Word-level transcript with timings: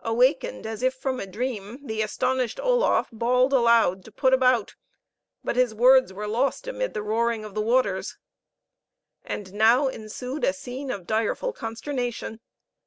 Awakened 0.00 0.66
as 0.66 0.82
if 0.82 0.94
from 0.94 1.20
a 1.20 1.26
dream, 1.26 1.80
the 1.86 2.00
astonished 2.00 2.58
Oloffe 2.58 3.10
bawled 3.12 3.52
aloud 3.52 4.06
to 4.06 4.10
put 4.10 4.32
about, 4.32 4.74
but 5.44 5.54
his 5.54 5.74
words 5.74 6.14
were 6.14 6.26
lost 6.26 6.66
amid 6.66 6.94
the 6.94 7.02
roaring 7.02 7.44
of 7.44 7.54
the 7.54 7.60
waters. 7.60 8.16
And 9.22 9.52
now 9.52 9.88
ensued 9.88 10.44
a 10.44 10.54
scene 10.54 10.90
of 10.90 11.06
direful 11.06 11.52
consternation. 11.52 12.40